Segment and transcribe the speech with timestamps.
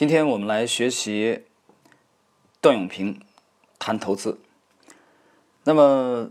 [0.00, 1.42] 今天我们来学习
[2.62, 3.20] 段永平
[3.78, 4.40] 谈投资。
[5.64, 6.30] 那么，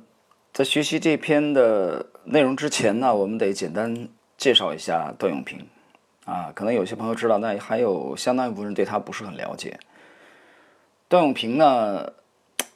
[0.52, 4.08] 在学习这篇的内容之前呢，我们得简单
[4.40, 5.68] 介绍一下段永平。
[6.26, 9.80] 啊，可能有些朋友知道，那还有相当一部分人对他不是很了解。
[11.08, 12.14] 段永平呢，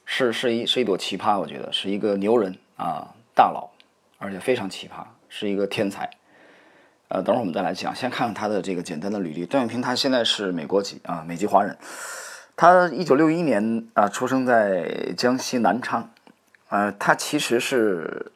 [0.04, 3.70] 是是一是一朵奇葩，我觉得是一个牛人啊，大佬，
[4.18, 6.08] 而且非常奇葩，是一个天才。
[7.14, 7.94] 呃，等会儿我们再来讲。
[7.94, 9.46] 先看看他的这个简单的履历。
[9.46, 11.78] 段永平他现在是美国籍啊，美籍华人。
[12.56, 16.10] 他一九六一年啊出生在江西南昌。
[16.70, 18.32] 呃，他其实是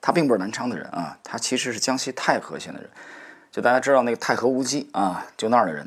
[0.00, 2.90] 他并不是南昌的人啊，他其实是江西太和县的人。
[3.52, 5.86] 就大家知道那个太和无锡啊，就那儿的人。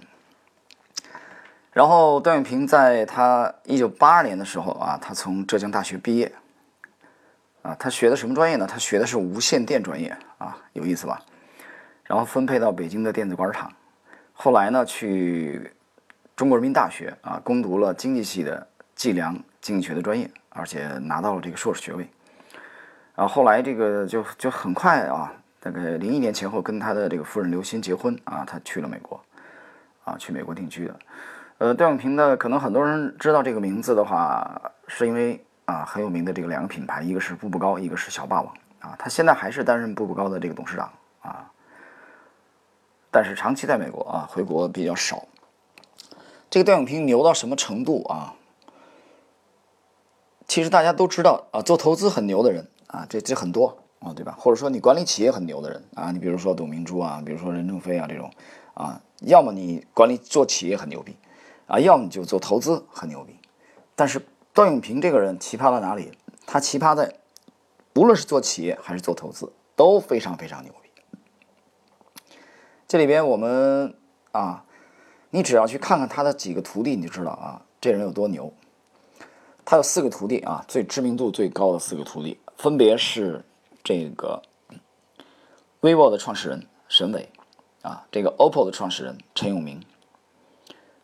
[1.73, 6.31] 然后段永平在他一九八二年的时候啊，他从浙江大学毕业。
[7.61, 8.65] 啊，他学的什么专业呢？
[8.65, 11.21] 他学的是无线电专业啊，有意思吧？
[12.11, 13.71] 然后分配到北京的电子管厂，
[14.33, 15.71] 后来呢去
[16.35, 22.05] 中国人民大学啊攻读了经济系的计量经济学的专业，而且拿到了这个硕士学位。
[23.15, 29.17] 然后后来这个就就很快啊，大概零一年前后跟他的这个夫人刘鑫结婚啊，他去了美国，
[30.03, 30.99] 啊去美国定居的。
[31.59, 38.97] 呃，段永平呢，可能很多人知道这个名字的话，是因为啊很有名的这个两个品牌，一个是步步高，一个是小霸王啊。
[38.99, 40.91] 他现在还是担任步步高的这个董事长
[41.21, 41.47] 啊。
[43.11, 45.25] 但是长期在美国啊，回国比较少。
[46.49, 48.35] 这个段永平牛到什么程度啊？
[50.47, 54.35] 其实大家都知道啊，做投资很牛的人啊，这这很多啊，对吧？
[54.39, 58.31] 或者说你管理企业很牛的人啊，你比如说董明珠啊，比如说任正非啊这种
[58.73, 61.15] 啊，要么你管理做企业很牛逼
[61.67, 63.35] 啊，要么你就做投资很牛逼。
[63.95, 66.11] 但是段永平这个人奇葩在哪里？
[66.45, 67.13] 他奇葩在，
[67.95, 70.73] 无论是做企业还是做投资都非常非常牛。
[72.91, 73.95] 这里边我们
[74.33, 74.65] 啊，
[75.29, 78.51] 你只要去看看他的几个徒弟，你就知道啊，这人有多牛。
[79.63, 83.45] 他有四个徒弟啊，最知名度最高的四个徒弟，分别是
[83.81, 84.41] 这个
[85.79, 87.29] vivo 的创始人沈伟
[87.81, 89.81] 啊，这个 OPPO 的创始人陈永明，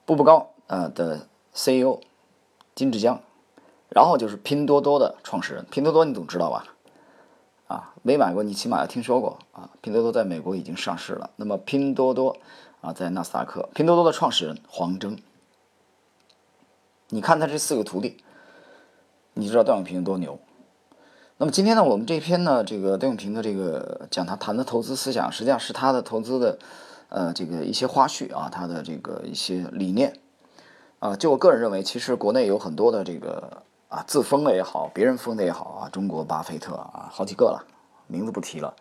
[0.04, 2.02] 步步高呃的 CEO
[2.76, 3.22] 金志江，
[3.88, 6.66] 然后就是拼多多的创始人，拼多多你总知道吧？
[7.68, 9.70] 啊，没买过，你起码要听说过啊。
[9.82, 11.30] 拼多多在美国已经上市了。
[11.36, 12.38] 那么拼多多
[12.80, 15.18] 啊，在纳斯达克，拼多多的创始人黄峥，
[17.10, 18.24] 你看他这四个徒弟，
[19.34, 20.40] 你知道段永平多牛。
[21.38, 26.58] 那么今天呢，我们这篇呢，这个段永平的这个讲他谈的投资思想，实际上是他的投资的
[27.10, 30.18] 呃这个一些花絮啊，他的这个一些理念
[31.00, 31.18] 啊。
[31.18, 33.64] 就我个人认为，其实国内有很多的这个。
[33.90, 37.66] 啊，自封的也好，别人封的也好啊，中国巴菲特啊，好几个了，
[38.08, 38.76] 名字不提了。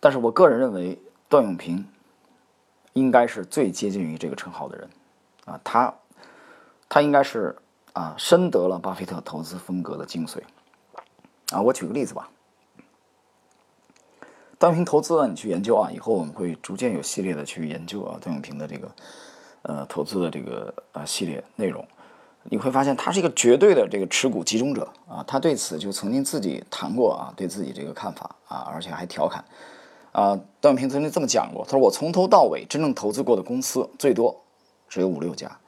[0.00, 1.86] 但是我个人认为，段永平
[2.94, 4.90] 应该是最接近于这个称号的人
[5.44, 5.94] 啊，他
[6.88, 7.56] 他应该是
[7.92, 10.40] 啊，深得了巴菲特投资风格的精髓
[11.52, 11.60] 啊。
[11.62, 12.28] 我举个例子吧，
[14.58, 18.90] 段永平投资呢，你去研究啊，以后我们会逐渐有系列的去研究啊，段永平的这个
[19.62, 21.86] 呃投资的这个呃系列内容。
[22.50, 29.44] 你会发现他是一个绝对的这个持股集中者啊，他对此就曾经自己谈过啊，对自己这个看法啊，而且还调侃
[30.12, 30.28] 啊。
[30.58, 34.34] 段永平曾经这么讲过，他说：“我从头到尾真正投资过的公司最多
[34.88, 35.58] 只有五六家，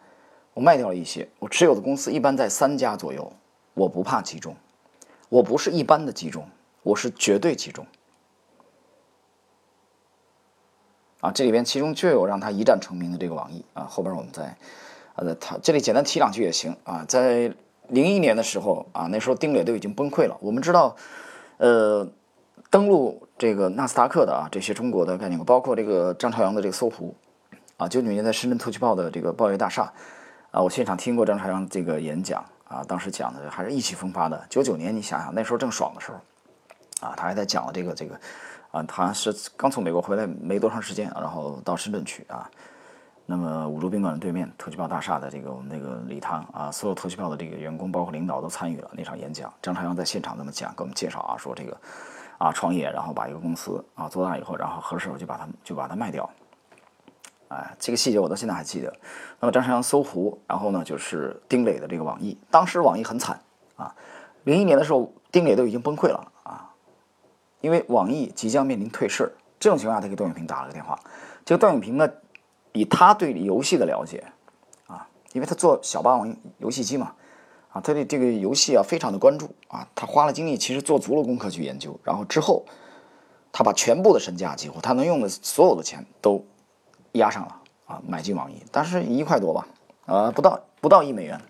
[0.54, 3.30] 我卖掉了一些，我持有的公司一般在三家左右。
[3.74, 4.56] 我不怕集中，
[5.28, 6.48] 我不是一般的集中，
[6.82, 7.86] 我是绝对集中。”
[11.20, 14.56] 啊，这里边其中就有让他一战成名的这个网易啊，后边我们再。
[15.20, 17.04] 呃，他这里简单提两句也行啊。
[17.06, 17.52] 在
[17.88, 20.36] 零一年的时候啊，那时候丁磊都已经崩溃了。
[20.40, 20.96] 我们知道，
[21.58, 22.08] 呃，
[22.70, 27.14] 登陆这个纳斯达克的啊，这些中国的概念股，包括这个张朝阳的这个搜狐
[27.76, 29.92] 啊，九九年在深圳特区报的这个报业大厦
[30.52, 34.42] 啊，我现场听过张朝阳这个演讲啊，当时讲的还是意气风发的。
[34.48, 36.14] 九九年你想想，那时候正爽的时候
[37.06, 38.18] 啊，他还在讲这个这个
[38.70, 42.48] 啊，他是刚从美国回来没多长时间，然后到深圳去啊。
[43.30, 49.54] 那么五洲宾馆的对面，特区报大厦的这个我们那个礼堂啊，所有特区报的这个员工，包括领导都参与了那场演讲。
[49.62, 51.76] 张朝阳在现场这么讲，给我们介绍啊，说这个
[52.38, 56.28] 啊创业，然后把一个公司啊做大以后，然后合适就把它就把它卖掉。
[57.46, 58.92] 哎，这个细节我到现在还记得。
[59.38, 63.40] 那么张朝阳搜狐，然后呢就是丁磊的这个网易，当时网易很惨
[63.76, 63.94] 啊，
[64.42, 66.68] 零一年的时候丁磊都已经崩溃了啊，
[67.60, 70.98] 因为网易即将面临退市，这种情况下他给段永平打了个电话，
[71.44, 72.10] 这个段永平呢。
[72.72, 74.24] 以他对游戏的了解，
[74.86, 77.14] 啊，因为他做小霸王游戏机嘛，
[77.72, 82.64] 啊，他对这个游戏啊非常的关注啊，他花了精力，其实做足了功课去研究，然后之后，
[83.52, 86.44] 他把全部的身价几乎他能用的所有的钱都
[87.12, 89.66] 压上了啊买进网易，当时一块多吧，
[90.06, 91.40] 呃不到不到一美元。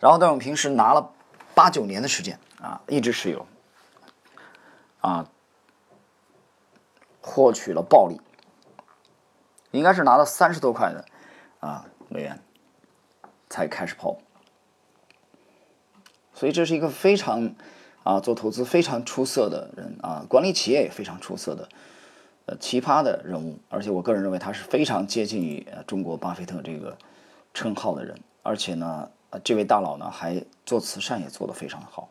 [0.00, 1.10] 然后段永平是拿了
[1.54, 3.44] 八九年的时间啊，一直持有，
[5.00, 5.26] 啊，
[7.20, 8.20] 获取了暴利，
[9.70, 11.04] 应该是拿了三十多块的
[11.60, 12.40] 啊美元
[13.48, 14.16] 才开始抛，
[16.34, 17.54] 所以这是一个非常
[18.02, 21.68] 啊做投资非常出色的人啊，管理企业也非常出色的
[22.46, 26.96] 呃奇葩的人物，而且我个人认为他是非常接近于中国巴菲特这个
[27.52, 29.10] 称号的人，而且呢。
[29.44, 32.08] 这位大佬呢，还做慈善也做得非常好。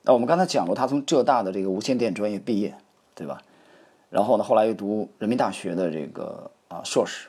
[0.00, 2.74] 那我们刚才讲过，他从浙大的这个无线电专业毕业，
[3.14, 3.42] 对吧？
[4.12, 7.28] 然后呢，后来又读人民大学的这个啊硕士，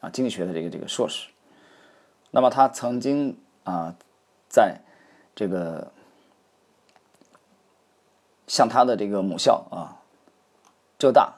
[0.00, 1.28] 啊经济学的这个这个硕士。
[2.30, 3.94] 那么他曾经啊，
[4.48, 4.80] 在
[5.34, 5.92] 这个
[8.46, 10.00] 向他的这个母校啊
[10.98, 11.34] 浙大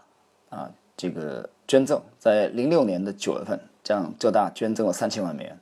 [0.51, 3.59] 啊这个捐赠，在零六年的九月份。
[3.83, 5.59] 向浙大捐赠了三千万美元，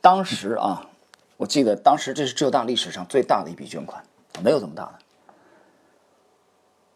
[0.00, 0.86] 当时啊，
[1.36, 4.04] 我记得当时这是浙大历史上最大的一笔捐款，
[4.40, 4.94] 没有这么大的。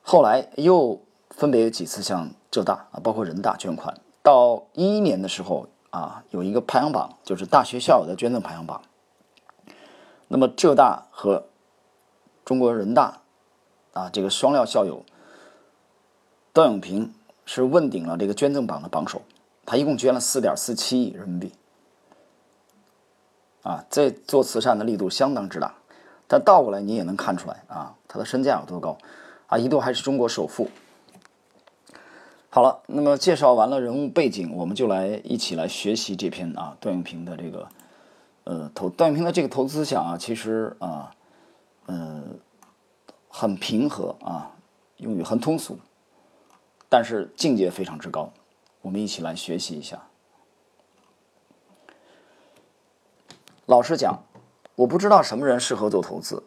[0.01, 1.03] 后来又
[1.37, 4.01] 分别有几次向浙大啊，包括人大捐款。
[4.23, 8.81] 到一一年的时候啊，有一个排行榜，就是大学校友的捐赠排行榜。
[10.29, 11.47] 那么浙大和
[12.45, 13.21] 中国人大
[13.93, 15.05] 啊，这个双料校友
[16.53, 17.13] 段永平
[17.45, 19.23] 是问鼎了这个捐赠榜的榜首。
[19.67, 21.53] 他一共捐了四点四七亿人民币，
[23.63, 25.75] 啊，这做慈善的力度相当之大。
[26.29, 28.97] 但倒过来你也能看出来啊，他的身价有多高，
[29.49, 30.69] 啊，一度还是中国首富。
[32.55, 37.69] 好了，那么介绍完了人物背景，我们就来一起来学习这篇啊段永平的这个
[38.45, 41.11] 呃投段永平的这个投资思想啊，其实啊，
[41.87, 42.23] 呃，
[43.29, 44.53] 很平和啊，
[44.99, 45.77] 用语很通俗，
[46.89, 48.33] 但是境界非常之高。
[48.83, 50.01] 我们一起来学习一下。
[53.67, 54.23] 老实讲，
[54.77, 56.41] 我不知道什么人适合做投资，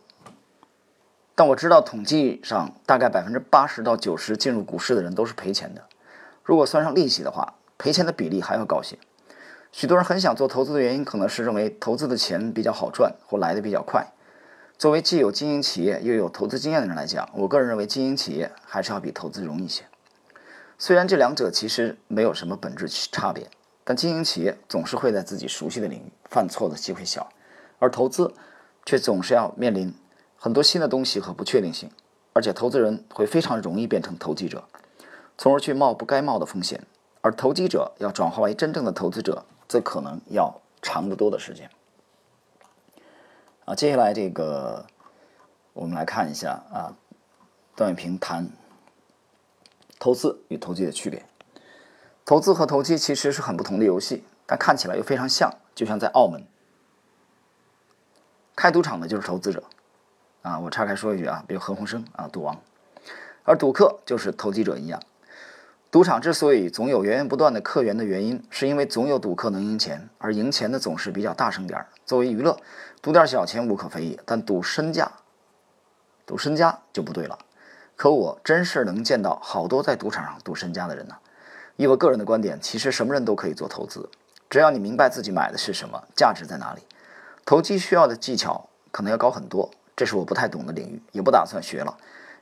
[1.36, 5.84] 但我知道统计上大概百分之八十到九十进入股市的人都是赔钱的。
[6.48, 8.98] 如果算上利息的话，赔钱的比例还要高些。
[9.74, 14.08] 许多人很想做投资的原因，可能是认为投资的钱比较好赚或来的比较快。
[14.78, 19.84] 作为既有经营企业又有投资经验的人来讲，我个人认为经营企业还是要比投资容易些。
[20.78, 23.50] 虽然这两者其实没有什么本质差别，
[23.84, 27.28] 但经营企业总是会在自己熟悉的领域犯错的机会小，
[27.80, 28.34] 而投资
[28.86, 29.94] 却总是要面临
[30.38, 31.92] 很多新的东西和不确定性，
[32.32, 34.64] 而且投资人会非常容易变成投机者，
[35.38, 36.86] 从而去冒不该冒的风险，
[37.22, 41.70] 而投机者要转化为真正的投资者，则可能要长得多的时间。
[43.66, 44.86] 啊，接下来这个
[45.74, 46.96] 我们来看一下啊，
[47.76, 48.50] 段永平谈。
[50.00, 51.26] 投资与投机的区别，
[52.24, 55.52] 投资和投机其实是很不同的游戏，但看起来又非常像。
[55.74, 56.46] 就像在澳门
[58.56, 59.64] 开赌场的就是投资者，
[60.44, 62.62] 啊，我岔开说一句啊，比如何鸿燊啊，赌王，
[63.44, 65.02] 而赌客就是投机者一样。
[65.90, 71.88] 赌场之所以总有源源不断的客源的原因，是因为总有赌客能赢钱，而赢钱的总是比较大声点儿。
[72.06, 72.58] 作为娱乐，
[73.02, 75.10] 赌点小钱无可非议，但赌身价，
[76.26, 77.40] 赌身家就不对了。
[77.96, 81.16] 可我真是能见到好多在赌场上赌身家的人呢。
[81.78, 84.10] 以我个人的观点，其实什么人都可以做投资，
[84.50, 86.82] 只要你明白自己买的是什么，价值在哪里。
[87.46, 91.98] 投机需要的技巧可能要高很多，这是我不太懂的领域，也不打算学了。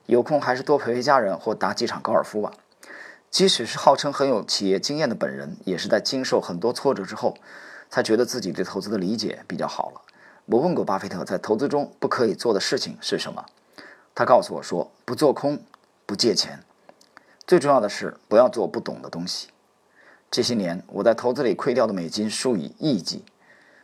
[0.07, 2.51] 有空还是多陪陪家人或打几场高尔夫吧。
[3.35, 7.35] 即使是号称很有企业经验的本人，也是在经受很多挫折之后，
[7.89, 10.01] 才觉得自己对投资的理解比较好了。
[10.45, 13.43] 我问过巴菲特，在投资中不可以做的事情是什么？
[14.15, 15.59] 他告诉我说：“不做空，
[16.05, 16.63] 不借钱，
[17.45, 19.49] 最重要的是不要做不懂的东西。”
[20.31, 23.25] 这些年我在投资里亏掉的美金数以亿计，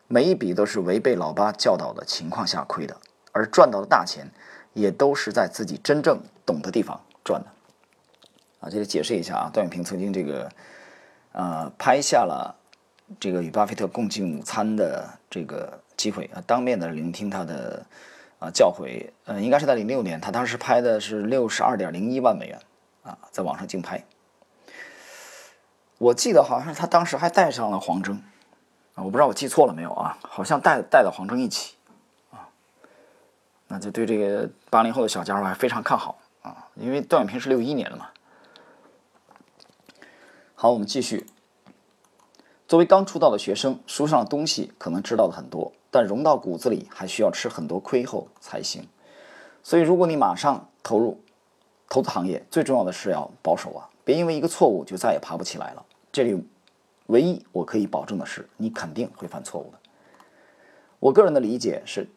[0.07, 2.95] 每一笔都是违背老八教导的情况下亏的，
[3.33, 4.31] 而赚到的大钱
[4.71, 7.47] 也都是在自己真正懂的地方赚的。
[8.61, 10.49] 啊，这里解释一下啊，段永平曾经这个
[11.33, 12.55] 呃拍下了
[13.19, 17.85] 这个与巴菲特共进午餐的这个机会啊，当面的聆听他的。
[18.41, 22.59] 啊，教诲，嗯，应该是在零六年，他当时拍的是六十二点零一万美元，
[23.03, 24.03] 啊，在网上竞拍。
[25.99, 28.19] 我记得好像是他当时还带上了黄峥，
[28.95, 31.75] 啊，我不知道我记错了没有啊，好像带带了黄峥一起，
[32.31, 32.49] 啊，
[33.67, 38.09] 那就对这个八零后的小家伙还非常看好啊，因为段永平是六一年的嘛。
[40.61, 41.25] 好，我们继续。
[42.67, 45.71] 作为刚出道的学生，书上的东西可能知道的很多。
[45.89, 48.87] 但融到骨子里还需要吃很多亏后才行，
[49.63, 51.19] 所以如果你马上投入
[51.89, 55.83] 投资行业，最重要的是要保守啊，别因为一个错误就再也爬不起来了。
[56.11, 56.39] 这里
[57.07, 59.79] 唯一我可以保证的是，你肯定会犯错误的。
[60.99, 62.07] 我个人的理解是，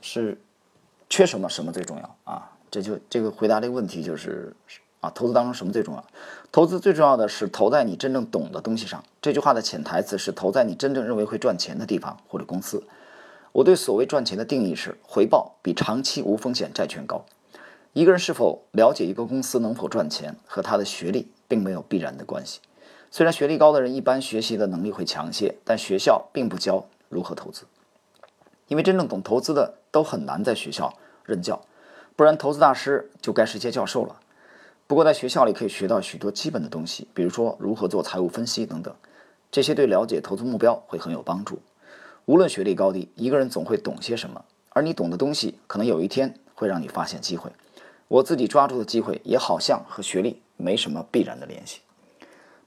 [0.00, 0.36] 是
[1.08, 2.50] 缺什么什么最重要啊？
[2.68, 4.52] 这就这个回答这个问题就是
[5.02, 6.04] 啊，投资当中什么最重要？
[6.52, 9.02] 投资最重要的是投在你真正懂的东西上。
[9.20, 12.82] 这句话的潜台词是投在你真正认为会赚钱的地方或者公司。
[13.50, 17.24] 我对所谓赚钱的定义是，回报比长期无风险债券高。
[17.92, 22.60] 一个人是否了解一个公司能否赚钱，和他的学历并没有必然的关系。
[23.10, 27.64] 虽然学历高的人一般学习的能力会强些，但学校并不教如何投资，
[28.68, 30.94] 因为真正懂投资的都很难在学校
[31.24, 31.60] 任教，
[32.16, 34.16] 不然投资大师就该是些教授了。
[34.92, 38.94] 不过在学校里可以学到许多基本的东西，比如说如何做财务分析等等，
[39.50, 41.60] 这些对了解投资目标会很有帮助。
[42.26, 47.50] 无论学历高低，一个人总会懂些什么，而你懂的东西可能有一天会让你发现机会。
[48.08, 51.80] 我自己抓住的机会也好像和学历没什么必然的联系。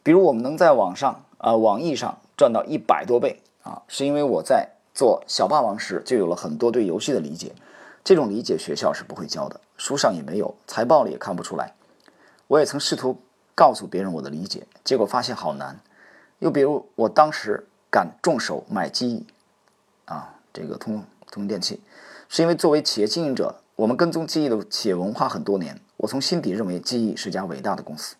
[0.02, 7.52] 比如我们能在网上啊网易上赚到一百多倍啊，是因为我在做小霸王时就有了很多对游戏的理解。
[8.04, 11.76] 这种理解学校是不会教的，书上也没有，财报里也看不出来。
[12.48, 13.22] 我也曾试图
[13.54, 15.80] 告诉别人我的理解，结果发现好难。
[16.40, 19.26] 又比如我当时敢重手买记忆
[20.06, 21.82] 啊，这个通通用电器，
[22.30, 23.62] 是因为作为企业经营者。
[23.78, 28.16] 我们跟踪记忆的企业文化很多年，我从心底认为记忆是家伟大的公司。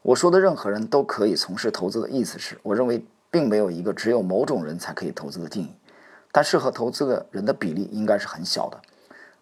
[0.00, 5.74] 我说的任何人都可以从事投资的意思是，我认为并没有一个只有某种人才可以投资的定义，
[6.32, 8.80] 但适合投资的人的比例应该是很小的。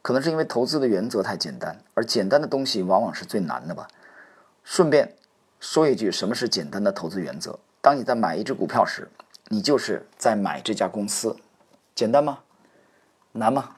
[0.03, 3.87] 可能是因为投资的原则太简单，而简单的东西往往是最难的吧。
[4.69, 5.15] 顺便
[5.61, 7.57] 说一句，什么是简单的投资原则？
[7.81, 9.09] 当你在买一只股票时，
[9.47, 11.37] 你就是在买这家公司，
[11.95, 12.41] 简单吗？
[13.31, 13.77] 难吗？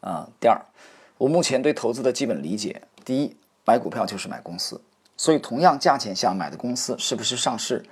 [0.00, 0.64] 啊，第二，
[1.18, 4.80] 我目前对投资的基本理解：第一，买股票就是买公司，
[5.16, 7.84] 所以同样价钱下买的公司是不是上市，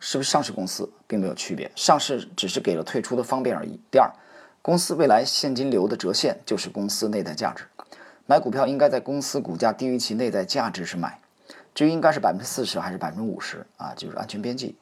[0.00, 3.80] 是不是上市公司并没有区别，上市只是给了退出的方便而已。
[3.90, 4.12] 第二，
[4.60, 7.64] 公司未来现金流的折现就是公司内在价值，
[8.26, 11.20] 买股票应该在公司股价低于其内在价值时买，
[11.74, 14.76] 至于应该是百分之四十还是百分之五十啊，就是安全边际，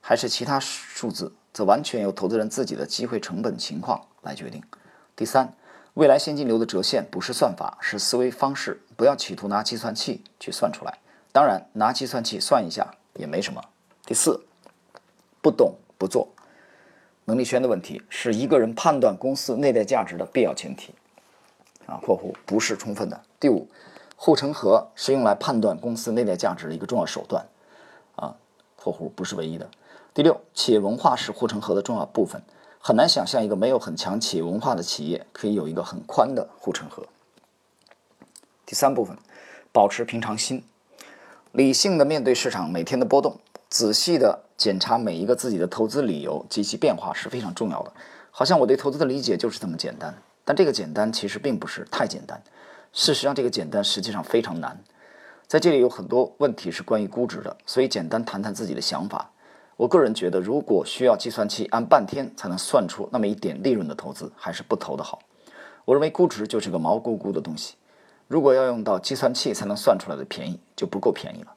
[0.00, 4.62] 还是其他数字，则完全由投资人自己的机会成本情况来决定。
[5.16, 5.54] 第三。
[5.94, 8.80] 未来现金流的折现不是算法，是思维方式。
[8.96, 10.98] 不要企图拿计算器去算出来，
[11.32, 13.62] 当然拿计算器算一下也没什么。
[14.06, 14.40] 第四，
[15.42, 16.30] 不懂不做。
[17.26, 20.94] 能力圈的问题是一个人判断公司内在价值的必要前提。
[21.92, 23.20] 啊，括弧不是充分的。
[23.38, 23.68] 第五，
[24.16, 27.44] 护城河是用来判断公司内在价值的一个重要手段。
[28.16, 28.34] 啊，
[28.76, 29.68] 括弧不是唯一的。
[30.14, 32.42] 第六，企业文化是护城河的重要部分。
[32.78, 37.06] 很难想象一个没有很强企业文化的企业可以有一个很宽的护城河。
[38.66, 39.16] 第三部分，
[39.70, 40.64] 保持平常心，
[41.52, 47.92] 理性的面对市场每天的波动，仔细的检查每一个自己的投资理由及其变化是非常重要的。
[48.30, 52.42] 好像我对投资的理解就是这么简单，但这个简单其实并不是太简单。
[52.92, 54.78] 事实上，这个简单实际上非常难。
[55.46, 59.30] 在这里有很多问题是关于估值的，所以简单谈谈自己的想法。
[59.76, 65.18] 我个人觉得，如果需要计算器按半天才能算出那么一点利润的投资，还是不投的好。
[65.84, 67.74] 我认为估值就是个毛估估的东西，
[68.28, 71.52] 如果要用到计算器才能算出来的便宜，就不够便宜了。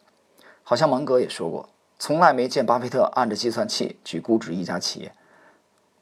[0.64, 5.12] 好像芒格也说过，从来没见巴菲特按着计算器去估值一家企业。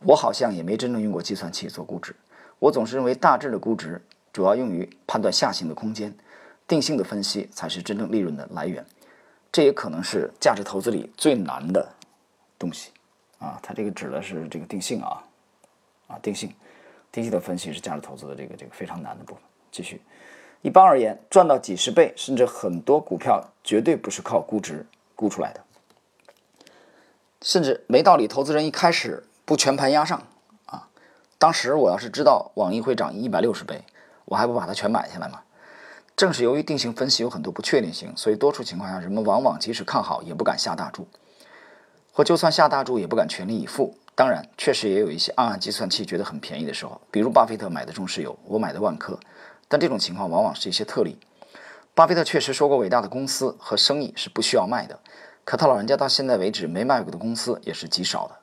[0.05, 2.15] 我好像也没真正用过计算器做估值。
[2.63, 4.01] 我总是认为大致的估值
[4.31, 6.15] 主要用于判断下行的空间，
[6.65, 8.85] 定性的分析才是真正利润的来源。
[9.51, 11.93] 这也可能是价值投资里最难的。
[12.57, 12.91] 东西
[13.39, 15.21] 啊，它这个指的是这个定性啊，
[16.07, 16.55] 啊定性，
[17.11, 19.43] 定性的分析是价值投资的这个这个非常难的部分。
[19.69, 20.01] 继续，
[20.61, 24.85] 一般而言，赚到几十倍，甚至很多股票绝对不是靠估值
[25.17, 25.59] 估出来的，
[27.41, 28.25] 甚至没道理。
[28.25, 30.25] 投资人一开始不全盘压上，
[31.43, 33.83] 当时我要是知道网易会涨一百六十倍，
[34.23, 35.41] 我还不把它全买下来吗？
[36.15, 41.05] 正是由于定性分析有很多不确定性，所以多数情况下，人们往往即使看好，也不敢下大注。
[42.13, 43.93] 或就算下大注也不敢全力以赴。
[44.15, 49.19] 当然，确实也有一些暗暗计算器觉得很便宜的时候，比如巴菲特买的中石油，我买的万科。
[49.67, 51.19] 但这种情况往往是一些特例。
[51.93, 54.97] 巴菲特确实说过，伟大的公司和生意是不需要卖的。
[55.43, 58.42] 可他老人家到现在为止没卖过的公司也是极少的。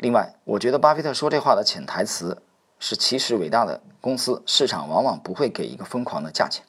[0.00, 2.42] 另外，我觉得巴菲特说这话的潜台词
[2.78, 6.64] 是，其实伟大的公司市场往往不会给一个疯狂的价钱。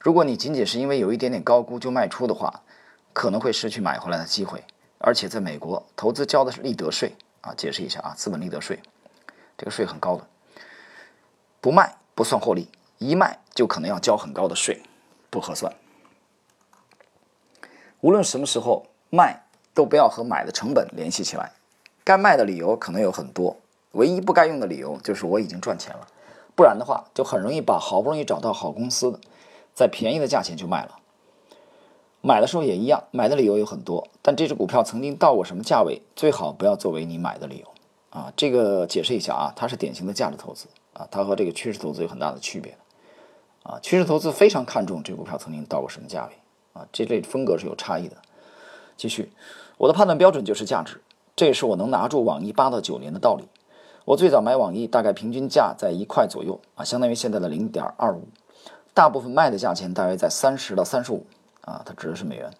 [0.00, 2.62] 如果你仅仅是因为有一点点高估就卖出的话，
[3.12, 4.64] 可能会失去买回来的机会。
[4.98, 8.80] 而且在美国，投资交的是利得税啊，解释一下啊，资本利得税，
[9.56, 10.26] 这个税很高的，
[11.60, 12.68] 不卖不算获利，
[12.98, 14.82] 一卖就可能要交很高的税，
[15.30, 15.72] 不合算。
[18.00, 21.52] 无论什么时候卖，都不要和买的成本联系起来。
[22.04, 23.56] 该卖的理由可能有很多，
[23.92, 26.08] 唯一不该用的理由就是我已经赚钱了。
[26.54, 29.18] 不然的话，就很容易把好不容易找到好公司的，
[29.74, 30.98] 在便宜的价钱就卖了。
[32.20, 37.66] 买的时候也一样，买的理由有很多，但这只股票曾经到过什么价位，最好不要作为你买的理由
[38.10, 38.32] 啊。
[38.36, 42.76] 这个解释一下啊，它是典型的价值投资啊，它和这个趋势投资有很大的区别
[43.62, 43.78] 啊。
[43.80, 46.32] 趋势投资非常看重这股票曾经到过什么价位
[46.74, 48.16] 啊，这类风格是有差异的。
[48.96, 49.32] 继续，
[49.78, 51.00] 我的判断标准就是价值。
[51.34, 53.48] 这也是我能拿住网易八到九年的道理。
[54.04, 58.28] 我最早买网易，大概平均价在一块左右啊，相当于现在的零点二五。
[58.92, 61.24] 大部分卖的价钱大约在三十到三十五
[61.62, 62.50] 啊，它指的是美元。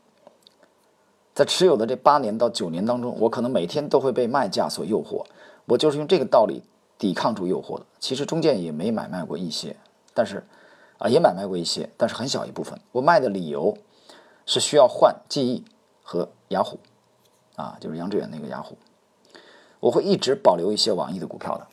[1.34, 5.24] 在持有的这八年到九年当中，我可能每天都会被卖价所诱惑。
[5.66, 6.62] 我就是用这个道理
[6.98, 7.86] 抵抗住诱惑的。
[7.98, 9.76] 其实中间也没买卖过一些，
[10.14, 10.44] 但是
[10.98, 12.78] 啊，也买卖过一些，但是很小一部分。
[12.92, 13.76] 我卖的理由
[14.46, 15.64] 是需要换记忆
[16.02, 16.78] 和雅虎。
[17.56, 18.78] 啊，就是杨致远那个雅虎，
[19.78, 21.66] 我会一直保留一些网易的股票的。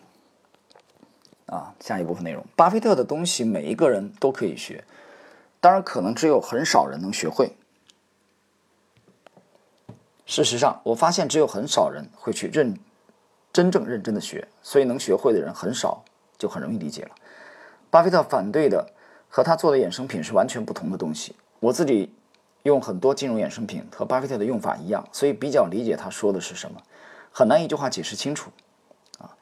[1.55, 4.83] 啊，下一部分内容，巴菲特的东西每一个人都可以学，
[5.59, 7.53] 当然可能只有很少人能学会。
[10.27, 12.77] 事实上，我发现只有很少人会去认
[13.51, 16.03] 真正认真的学，所以能学会的人很少，
[16.37, 17.15] 就很容易理解了。
[17.89, 18.93] 巴菲特反对的
[19.27, 22.13] 和他做的衍生品是完全不同的东西，我自己。
[22.63, 26.81] 用很多金融衍生品和巴菲特的用法一样，所以比较理解他说的是什么，
[27.31, 28.51] 很难一句话解释清楚，
[29.17, 29.35] 啊，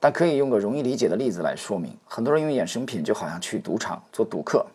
[0.00, 1.96] 但可以用个容易理解的例子来说明。
[2.06, 4.66] 很多人用衍生品就好像去赌场做赌客，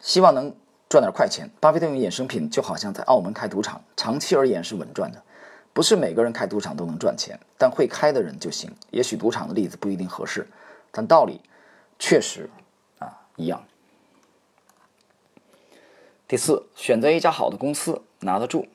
[0.00, 0.54] 希望能
[0.88, 1.50] 赚点快钱。
[1.60, 5.22] 巴菲特用衍生品就好像在澳门开赌场，长期而言是稳赚的。
[5.72, 8.74] 不是每个人开赌场都能赚钱，但会开的人就行。
[8.90, 10.48] 也许赌场的例子不一定合适，
[10.90, 11.40] 但道理
[11.98, 12.50] 确实
[12.98, 13.62] 啊一样。
[16.30, 18.68] 第四，选择一家好的公司，拿得住。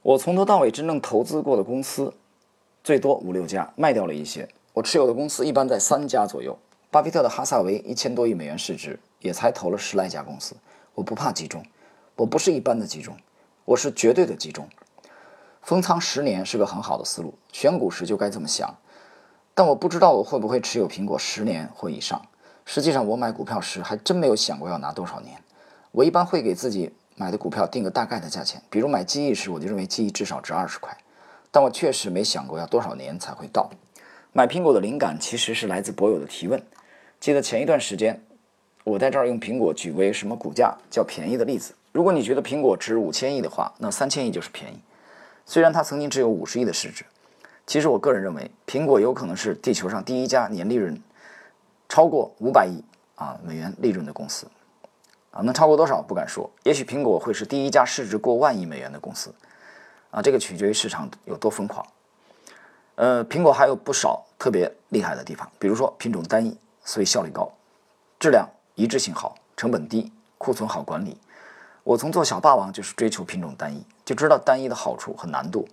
[0.00, 2.14] 我从头到尾真正投资过的公司，
[2.82, 4.48] 最多五六家，卖掉了一些。
[4.72, 6.58] 我持有的公司一般在三家左右。
[6.90, 10.56] 巴菲特的哈萨维一千多亿美元市值，也才投了十来家公司。
[10.94, 11.62] 我不怕集中，
[12.14, 13.14] 我不是一般的集中，
[13.66, 14.66] 我是绝对的集中。
[15.60, 18.74] 封仓十年是个很好的思路，选股时就该这么想。
[19.52, 22.22] 但我不知道我会不会持有苹果十年或以上。
[22.64, 25.38] 实际上，我买股票时还真没有想过要拿多少年。
[25.96, 30.94] 我一般会给自己买的股票定个大概的价钱，比如买记忆时，我就认为记忆至少值二十块，
[31.50, 33.70] 但我确实没想过要多少年才会到。
[34.34, 36.62] 买苹果的灵感其实是来自博友的提问。
[37.18, 38.22] 记得前一段时间，
[38.84, 41.72] 我在这儿用苹果举为什么股价较便宜的例子。
[41.92, 44.78] 如果你觉得苹果值五千亿的话，那三千亿就是便宜。
[45.46, 47.06] 虽然它曾经只有五十亿的市值，
[47.66, 51.00] 其实我个人认为，苹果有可能是地球上第一家年利润
[51.88, 54.46] 超过五百亿啊美元利润的公司。
[55.36, 59.34] 啊，能超过多少不敢说，也许苹果会是第一家市值过万亿美元的公司，
[60.10, 61.86] 啊，这个取决于市场有多疯狂。
[62.94, 67.52] 呃，苹果还有不少特别厉害的地方，比如说品种单一，所以效率高，
[68.18, 71.18] 质量一致性好，成本低，库存好管理。
[71.84, 75.68] 我从做小霸王就是追求品种单一，就知道单一的好处和难度。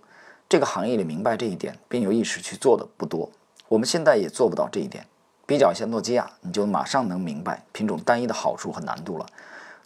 [0.46, 3.30] 这个行业里明白这一点并有意识去做的不多，
[3.68, 5.06] 我们现在也做不到这一点。
[5.46, 9.26] 比较一下诺基亚，你就马上能明白品种单一的好处和难度了。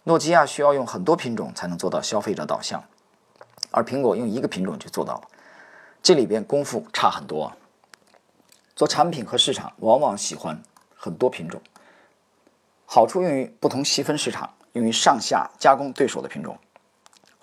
[0.05, 2.83] 诺基亚需要用很多品种才能做到消费者导向，
[3.71, 5.21] 而苹果用一个品种就做到了，
[6.01, 7.51] 这里边功夫差很多。
[8.75, 10.61] 做产品和市场往往喜欢
[10.95, 11.61] 很多品种，
[12.85, 16.55] 好处用于不同细分市场，用于上下加工对手的品种；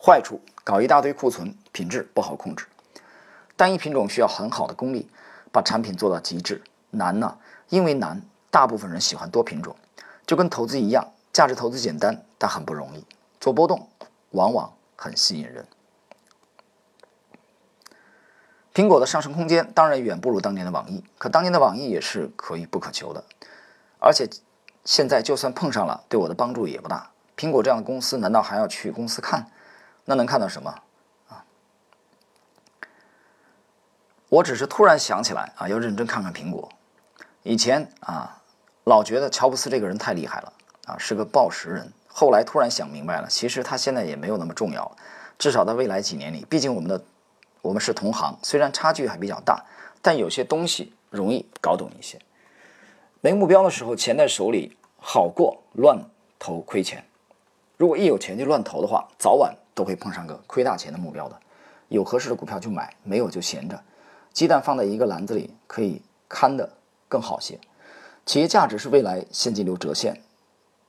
[0.03, 2.67] 坏处搞一大堆库存，品质不好控制。
[3.55, 5.09] 单一品种需要很好的功力，
[5.53, 7.37] 把产品做到极致，难呢，
[7.69, 9.75] 因为难，大部分人喜欢多品种，
[10.27, 11.13] 就跟投资一样。
[11.33, 13.05] 价值投资简单，但很不容易。
[13.39, 13.89] 做波动
[14.31, 15.67] 往往很吸引人。
[18.73, 23.25] 苹果的上升空间当然远不如当年的网易，可当年的网易也是可遇不可求的。
[23.99, 24.29] 而且
[24.85, 27.11] 现在就算碰上了，对我的帮助也不大。
[27.37, 29.51] 苹果这样的公司，难道还要去公司看？
[30.05, 30.75] 那能看到什么
[31.29, 31.45] 啊？
[34.29, 36.71] 我只是突然想起来啊，要认真看看苹果。
[37.47, 38.43] 以前啊，
[38.85, 40.53] 老觉得乔布斯这个人太厉害了。
[40.87, 41.93] 啊，是个暴食人。
[42.09, 44.91] 后来突然想明白了，其实他现在也没有那么重要，
[45.39, 47.01] 至少在未来几年里，毕竟我们的
[47.63, 49.65] 我们是同行，虽然差距还比较大，
[50.03, 52.19] 但有些东西容易搞懂一些。
[53.21, 55.97] 没目标的时候，钱在手里好过乱
[56.41, 57.05] 投亏钱。
[57.77, 61.37] 如果一有钱就乱投的话，早晚都会碰上个亏大钱的目标的。
[61.89, 63.81] 有合适的股票就买，没有就闲着。
[64.33, 66.69] 鸡蛋放在一个篮子里，可以看的
[67.09, 67.59] 更好些。
[68.25, 70.23] 企业价值是未来现金流折现。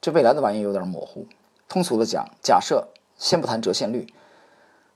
[0.01, 1.27] 这未来的玩意有点模糊。
[1.67, 4.07] 通俗的讲，假设先不谈折现率，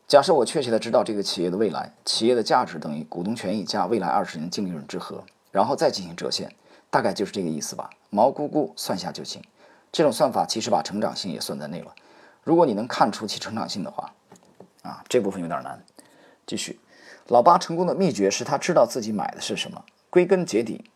[0.07, 6.55] 假设我确切的知道这个企业的未来，企业的价值等于股东权益加未来二十年净利润之和，然后再进行折现，
[6.89, 7.89] 大概就是这个意思吧。
[8.10, 9.41] 毛估估算下就行。
[9.91, 11.93] 这种算法其实把成长性也算在内了。
[12.43, 14.13] 如果你能看出其成长性的话，
[14.84, 15.84] 啊，这部分有点难。
[16.47, 16.79] 继续，
[17.27, 19.84] 老八成功的秘诀是他知道自己买的是什么。
[20.10, 20.89] 归根结底，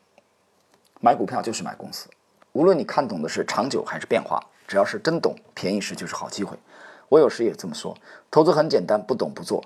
[1.00, 2.10] 买股票就是买公司。
[2.54, 6.58] 无论你看懂的是长久还是变化，只要是真懂，便宜时就是好机会。
[7.10, 7.96] 我有时也这么说。
[8.32, 9.64] 投资很简单，不懂不做。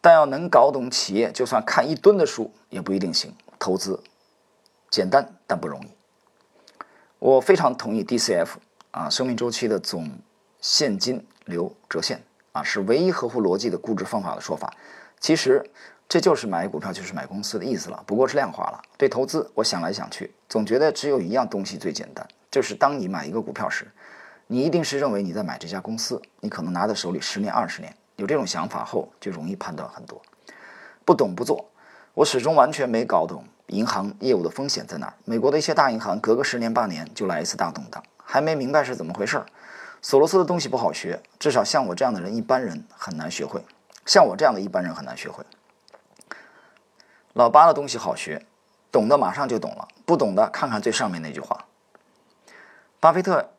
[0.00, 3.34] 但要能搞懂企业，就算看一吨的书也不一定行。
[3.58, 4.00] 投资
[4.90, 5.88] 简单但不容易。
[7.18, 8.48] 我非常同意 DCF
[8.92, 10.08] 啊，生命周期的总
[10.60, 12.22] 现金流折现
[12.52, 14.72] 啊，是唯一合乎逻辑的估值方法的说法。
[15.18, 15.68] 其实
[16.08, 18.80] 这就是买股票就是买公司的意思了，不过是量化了。
[18.96, 23.86] 对投资，我想来想去，总觉得只有一样东西最简单，就是当你买一个股票时，
[24.46, 30.18] 你一定是认为你在买这家公司，你可能拿在手里十年二十年，有这种想法后，就容易判断很多。
[31.04, 31.68] 不懂不做，
[32.14, 33.44] 我始终完全没搞懂。
[33.66, 35.14] 银行业务的风险在哪儿？
[35.26, 39.44] 美国的一些大银行隔个十年八年就来一次大动荡，还没明白是怎么回事儿。
[40.00, 43.62] 索罗斯的东西不好学，至少像我这样的人，一般人很难学会。
[44.06, 45.44] 像我这样的一般人很难学会。
[47.34, 48.46] 老八的东西好学，
[48.90, 51.66] 懂的马上就懂了，不懂的看看最上面那句话。
[53.00, 53.50] 巴菲特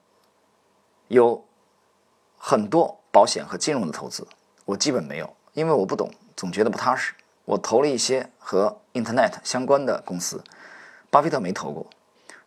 [1.07, 1.45] 有
[2.37, 4.27] 很多保险和金融的投资，
[4.65, 7.13] 我基本没有，因为我不懂，总觉得不踏实。
[7.45, 10.43] 我投了一些和 Internet 相关的公司，
[11.09, 11.87] 巴菲特没投过，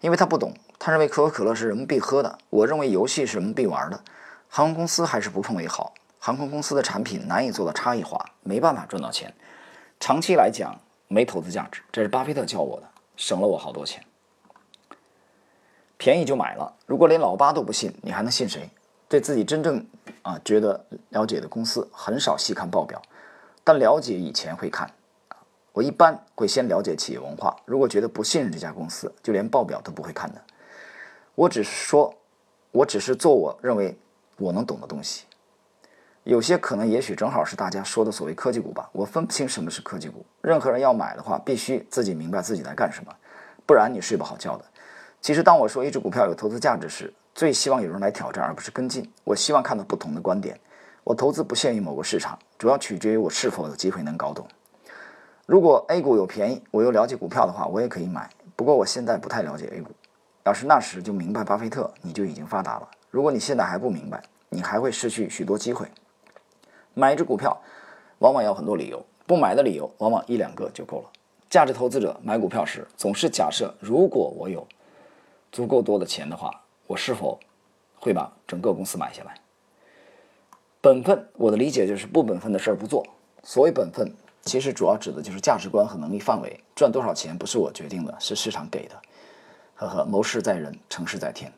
[0.00, 0.54] 因为他不懂。
[0.78, 4.02] 他认为可口可乐是人们必喝的，我认为游戏是人们必玩的。
[4.48, 5.94] 航空公司还是不碰为好。
[6.18, 9.34] 航空公司的产品难以做到差异化，没办法赚到钱。
[9.98, 10.80] 长期来讲
[11.12, 14.02] 没投资价值，这是巴菲特教我的，省了我好多钱。
[15.98, 18.70] 便宜就买了，如果连老八都不信，你还能信谁？
[19.08, 19.86] 对自己真正
[20.22, 23.00] 啊觉得了解的公司，很少细看报表。
[23.62, 24.90] 但了解以前会看，
[25.72, 27.54] 我一般会先了解企业文化。
[27.66, 30.42] 如果觉得不信任这家公司，就连报表都不会看的。
[31.34, 32.14] 我只是说，
[32.70, 33.96] 我只是做我认为
[34.38, 35.26] 我能懂的东西。
[36.24, 38.88] 有些可能也许正好是大家说的所谓科技股吧。
[38.92, 40.24] 我分不清什么是科技股。
[40.40, 43.12] 任何人要买的话，必须自己明白自己在干什么，
[43.66, 44.64] 不然你睡不好觉的。
[45.20, 49.10] 其实当我说一只股票有投资价值时，最希望有人来挑战，而不是跟进。
[49.24, 50.58] 我希望看到不同的观点。
[51.02, 54.46] 我投资不限于某个市场，主要取决于我是否有机会能搞懂。
[55.46, 58.30] 如果 A 股有便宜，我又了解股票的话，我也可以买。
[58.54, 59.90] 不过我现在不太了解 A 股。
[60.44, 62.88] 要是那时就明白巴菲特，你就已经发达了。
[63.10, 65.88] 如果你现在还不明白，你还会失去许多机会。
[66.94, 67.60] 买一只股票，
[68.18, 71.10] 往往要很多理由；不买的理由，往往一两个就够了。
[71.48, 74.66] 价值投资者买股票时，总是假设，如果我有
[75.50, 77.38] 足够多的钱的话，我是否
[77.98, 79.34] 会把整个公司买下来？
[80.80, 83.06] 本分，我的理解就是不本分的事儿不做。
[83.42, 86.58] 所谓本分，其实主要指的就是价值观和能力范围。
[86.74, 88.94] 赚多少钱不是我决定的，是市场给的。
[89.74, 91.52] 呵呵，谋事在人，成事在天。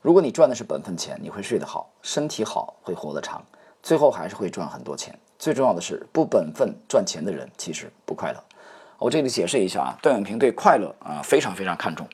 [0.00, 3.44] 如果你赚的是本分钱，你会睡得好，身体好，会活得长，
[3.82, 5.18] 最后还是会赚很多钱。
[5.38, 8.44] 最重要的是，不本分赚钱的人其实不快乐。
[8.98, 12.06] 我这里解释一下啊，段永平对快乐啊非常非常看重。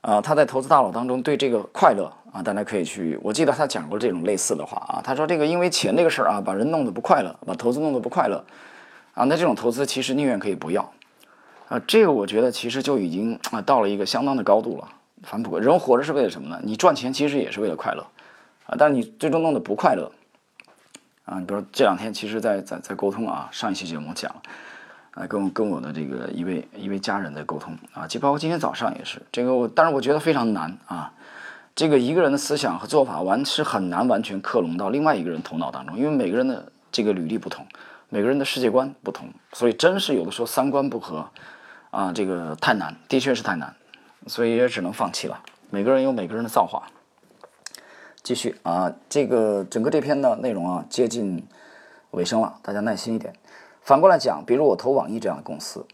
[0.00, 3.18] 啊，他在投资大佬当中对这个快乐啊，大家可以去。
[3.22, 8.42] 我记得他讲过这种类似的话啊，他说这个因为钱这个事儿啊，把人弄得不快乐，把投资弄得不快乐
[9.14, 10.90] 啊，那这种投资其实宁愿可以不要
[11.68, 11.78] 啊。
[11.86, 14.88] 这个我觉得其实就已经啊到了一个相当的高度了。
[15.22, 16.58] 反正人活着是为了什么呢？
[16.64, 18.04] 你赚钱其实也是为了快乐
[18.66, 20.10] 啊，但你最终弄得不快乐
[21.30, 21.38] 啊。
[21.38, 24.34] 你比如说这两天其实在在在沟通啊，上一期节目讲。
[25.12, 31.12] 啊，跟跟我的这个一位一位家人在沟通啊，就包括今天早上也是这个，我但是我觉得非常难啊。
[31.74, 37.66] 这个一个人的思想和做法完是很难完全克隆到另外一个人头脑当中，因为每个人的这个履历不同，
[38.08, 41.28] 每个人的世界观不同，所以真是有的时候三观不合
[41.90, 43.74] 啊，这个太难，的确是太难，
[44.28, 45.42] 所以也只能放弃了。
[45.70, 46.84] 每个人有每个人的造化。
[48.22, 51.42] 继续啊，这个整个这篇的内容啊接近
[52.10, 53.32] 尾声了，大家耐心一点。
[53.80, 55.86] 反过来讲，比如我投网易这样的公司，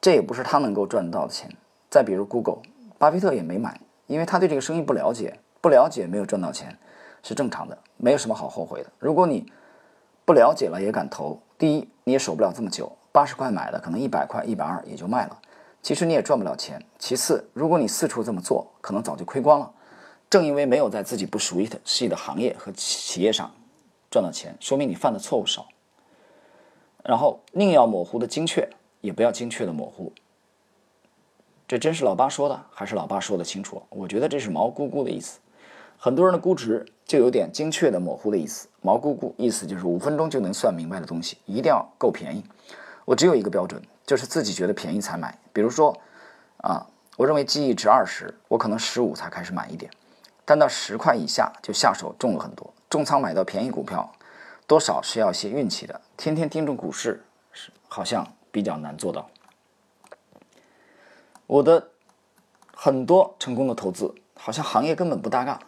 [0.00, 1.50] 这也不是他能够赚到的钱。
[1.90, 2.62] 再比如 Google，
[2.98, 6.76] 巴菲特也没买，因为他对这个生意不了解，不了解没有赚到钱
[7.22, 8.90] 是正常的，没有什么好后悔的。
[8.98, 9.46] 如果你
[10.24, 15.38] 不了解了也敢投，第一你也守不了这么久，八十块买的可能一百块、一百二也就卖了，
[15.82, 16.82] 其实你也赚不了钱。
[16.98, 19.70] 其次，如果你四处这么做，可能早就亏光了。
[20.30, 23.54] 正因为没有在自己不熟悉的行业和企业上
[24.10, 25.66] 赚到钱，说明你犯的错误少。
[27.02, 28.68] 然后宁要模糊的精确，
[29.00, 30.12] 也不要精确的模糊。
[31.68, 33.82] 这真是老八说的，还是老八说的清楚？
[33.90, 35.38] 我觉得这是毛估估的意思。
[35.96, 38.68] 很多人的估值就有点精确的模糊的意思。
[38.82, 42.44] 毛估估意思就是五分钟就能算明白的东西，一定要够便宜。
[43.04, 45.38] 我只有一个标准，就是自己觉得便宜才买。
[45.52, 45.98] 比如说，
[46.58, 49.90] 啊，我认为记忆值二十，我可能十五才开始买一点，
[50.44, 52.72] 但到十块以下就下手重了很多。
[52.90, 54.12] 重仓买到便宜股票，
[54.66, 56.00] 多少是要些运气的。
[56.16, 59.28] 天天盯着股市，是好像比较难做到。
[61.46, 61.90] 我的
[62.74, 65.60] 很多成功的投资，好像行业根本不搭嘎。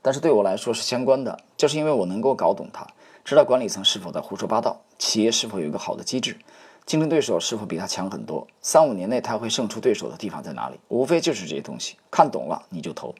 [0.00, 2.86] 但是对我来说是相关的，就是因为我能够搞懂它，
[3.24, 6.36] 知道管理层是否在胡说八道，企业是否有一个好的机制，
[6.84, 13.14] 竞争对手是否比他强很多，三五年内他会胜出对手的地方在哪里，无非就是这些东西，看懂了你就投。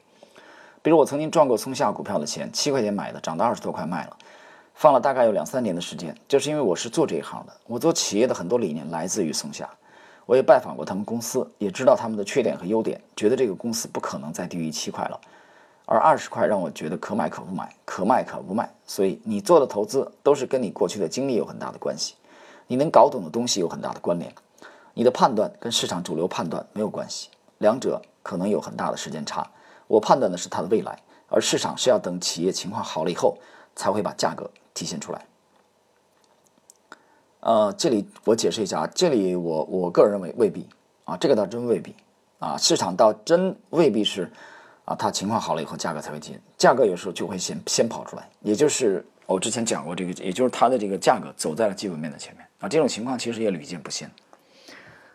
[0.85, 4.15] 比如我曾经赚过松下股票的钱，七块钱买的，涨到二十多块卖了，
[4.75, 9.67] 放了大概有两三年的时间，就是因为我是做这一行的，我做企业的很多理念来自于松下，
[10.27, 15.19] 我也拜访过他们公司，也知道他们的缺点和优点，觉得这个公司不可能再低于七块了。
[15.87, 18.69] 而二十块让我觉得可买可不买，可卖可不卖。
[18.85, 22.13] 所以你做的投资都是跟你过去的经历有很大的关系，
[22.67, 24.31] 你能搞懂的东西有很大的关联。
[24.93, 29.49] 你的判断跟市场主流判断没有关系，两者可能有很大的时间差。
[29.87, 33.37] 我判断的是它的未来，而市场是要等企业情况好了以后
[33.75, 35.25] 才会把价格体现出来。
[37.39, 40.67] 呃，这里我解释一下啊，这里我我个人认为未必
[41.03, 41.95] 啊，这个倒真未必
[42.39, 44.31] 啊，市场倒真未必是。
[44.85, 54.07] 啊，它情况好了以后，价格才会进，价格有时候就会先先跑出来，也就是我之前讲过这个，也就是它的这个价格走在了基本面的前面啊，这种情况其实也屡见不鲜。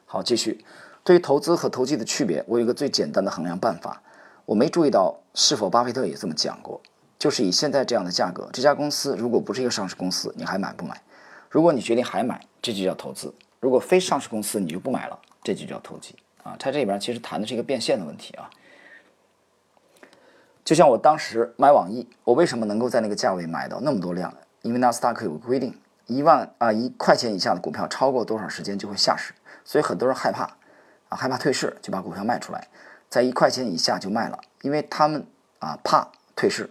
[0.07, 0.65] 好，继续，
[1.05, 4.03] 对于投资和投机的区别，我有一个最简单的衡量办法，
[4.51, 6.81] 我没注意到是否巴菲特也这么讲过，
[7.21, 11.01] 就是以现在这样的价格，这家公司如果不是一个上市公司，你还买不买？
[11.49, 13.29] 如果你决定还买，这就叫投资；
[13.61, 16.57] 如果非上市公司，你就不买了，这就叫投机啊。
[16.59, 18.51] 它这里边其实谈的是一个变现的问题啊。
[20.65, 24.35] 就像我当时买网易，我为什么能够在那个价位买到那么多量？
[24.63, 29.33] 因为纳斯达克有个规定，一万啊一块钱以下的股票超过多少时间就会下市，
[29.65, 30.43] 所以很多人害怕
[31.09, 32.67] 啊害怕退市，就把股票卖出来，
[33.11, 35.27] 在一块钱以下就卖了，因为他们
[35.59, 36.70] 啊怕退市。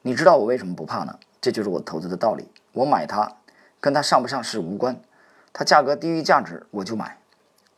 [0.00, 1.18] 你知道我为什么不怕呢？
[1.40, 2.48] 这就是我投资的道理。
[2.72, 3.36] 我买它
[3.80, 5.02] 跟它上不上市无关，
[5.52, 7.18] 它价格低于价值我就买，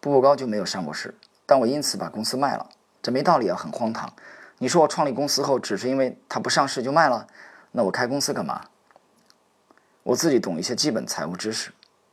[0.00, 1.14] 步步高就没有上过市，
[1.46, 2.68] 但我因此把公司卖了，
[3.02, 4.12] 这没道理啊，很荒唐。
[4.58, 7.26] 你说我创立公司后，只是因为它不上市就卖了，
[7.72, 8.66] 那我开公司干嘛？
[10.02, 11.72] 我自己懂一些基本财务知识，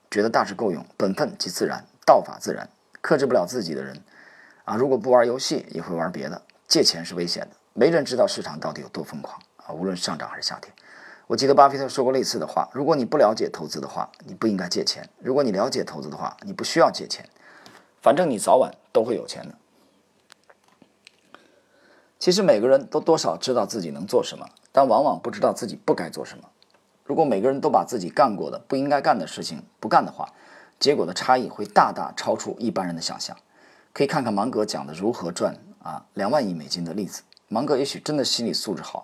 [0.10, 0.86] 觉得大致够用。
[0.96, 2.70] 本分即自然，道法自然。
[3.02, 4.02] 克制不了自己的人，
[4.64, 6.42] 啊，如果不玩游戏，也会玩别的。
[6.68, 10.72] 借钱是危险的，没人知道市场到底有多疯狂啊，无论上涨还是下跌。
[11.28, 17.28] 我记得巴菲特说过类似的话：如果你不了解投资的话，你不应该借钱；如果你了解投资的话，你不需要借钱。
[18.02, 19.56] 反正你早晚都会有钱的。
[22.20, 26.44] 其实每个人都多少知道自己能做什么，但往往不知道自己不该做什么。
[27.04, 30.28] 如果每个人都把自己干过的不应该干的事情不干的话，
[30.80, 33.36] 结果的差异会大大超出一般人的想象。
[33.94, 37.24] 可以看看芒格讲的如何赚啊两万亿美金的例子。
[37.48, 39.04] 芒格也许真的心理素质好，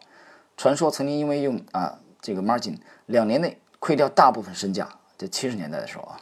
[0.56, 4.88] 传说曾经因为用啊这个 margin 两年内亏掉大部分身价。
[5.18, 6.20] 这七十年代的时候啊，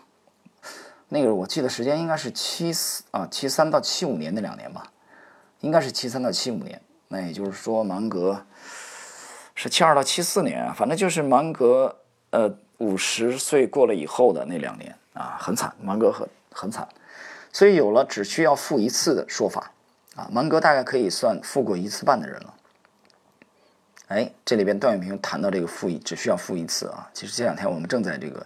[1.09, 4.91] 那个我记得时间应该是七四啊七三到七五年那两年吧。
[5.61, 8.45] 应该是七三到七五年，那也就是说芒格
[9.55, 11.95] 是七二到七四年啊，反正就是芒格
[12.29, 16.87] 呃五十岁过了以后的那两年啊，很惨，芒格很很惨，
[17.55, 19.71] 所以有了只需要付一次的说法
[20.17, 22.53] 啊，芒格大概可以算付过一次半的人了。
[24.07, 28.45] 哎，这里边段永平谈到这个付一只需要付一次啊，其实这两天我们正在这个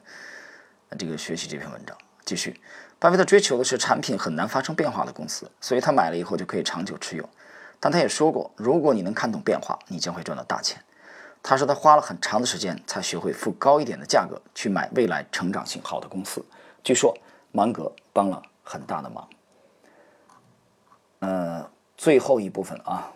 [0.96, 2.62] 这个学习这篇文章，继续。
[3.00, 7.28] 巴菲特追求的是产品很难发生变化的公司，所以他买了以后就可以长久持有。
[7.80, 10.80] 但他也说过，如果你能看懂变化，你将会赚到大钱。
[11.42, 16.46] 他说他花了很长的时间才学会付高一点的价格去买未来成长性好的公司。
[16.84, 17.18] 据说
[17.52, 19.28] 芒格帮了很大的忙。
[21.22, 23.12] 呃，最后一部分啊，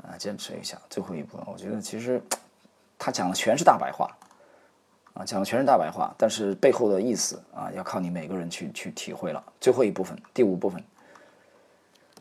[0.00, 1.44] 啊，坚持一下最后一部分。
[1.48, 2.22] 我觉得其实
[2.96, 4.08] 他讲的全是大白话。
[5.14, 9.42] 啊，讲的全是大白话，但是背后的意思啊，要靠你每个人去去体会了。
[9.60, 10.80] 最后一部分，第五部分，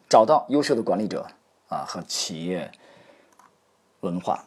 [0.10, 1.28] 找到优秀的管理者
[1.68, 2.72] 啊和企业
[4.00, 4.44] 文化。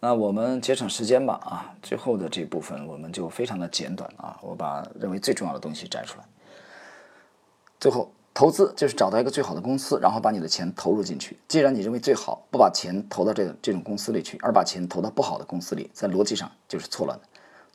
[0.00, 6.24] 那我们节省时间吧啊，最后的这部分我们就非常的简短啊，我把认为最重要的东西摘出来。
[7.80, 8.10] 最后。
[8.34, 11.36] 投资就是找到一个最好的公司，然后把你的钱投入进去。
[11.48, 17.24] 既然你认为最好，不把钱投到这个这种公司里去，而把钱投到不好的公司里，在逻辑上就是错乱的。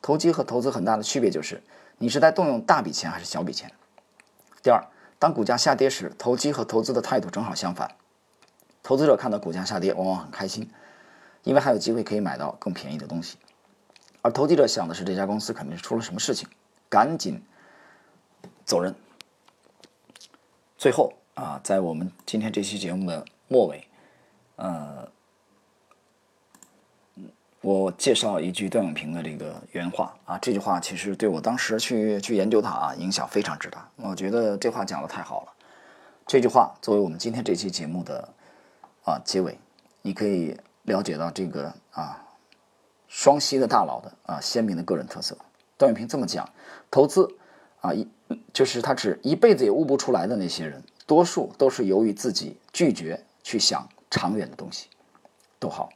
[0.00, 1.62] 投机和投资很大的区别就是，
[1.98, 3.70] 你是在动用大笔钱还是小笔钱？
[4.62, 4.82] 第二，
[5.18, 7.90] 当股价下跌时，投机和投资的态度正好相反。
[8.82, 10.70] 投资者看到股价下跌，往往很开心，
[11.44, 13.36] 因为还有机会可以买到更便宜的东西；
[14.20, 16.48] 而投机者想的是这家公司肯定是出了什么事情，
[16.88, 17.40] 赶紧
[18.64, 18.94] 走人。
[20.76, 23.86] 最后啊，在我们今天这期节目的末尾，
[24.56, 25.08] 呃。
[27.60, 33.88] 我介绍一句段永平的这个原话啊，这句话其实对我当时去去研究它啊，影响非常之大。
[33.96, 35.52] 我觉得这话讲的太好了。
[36.26, 38.28] 这句话作为我们今天这期节目的
[39.06, 39.58] 啊结尾，
[40.02, 40.54] 你可以
[40.84, 42.24] 了解到这个啊
[43.08, 45.36] 双溪的大佬的啊鲜明的个人特色。
[45.76, 46.48] 段永平这么讲，
[46.90, 47.28] 投资
[47.80, 48.08] 啊一
[48.54, 54.88] 就是他只一辈子也悟不出来的那些人，多数都是由于自己拒绝去想长远的东西。
[55.58, 55.90] 逗号。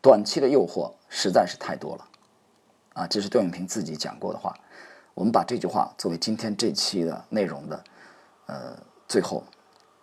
[0.00, 2.08] 短期的诱惑实在是太多了，
[2.94, 4.54] 啊，这是段永平自己讲过的话。
[5.12, 7.84] 我们把这句话作为今天这期的内容的，
[8.46, 9.42] 呃，最后，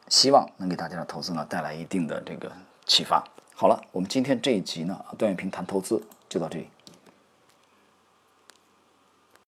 [0.09, 2.51] 希望能给大家的投资呢带来一定的这个
[2.85, 3.23] 启发。
[3.57, 6.67] 好了，我们今天这一集呢，段永平谈投资就到这里。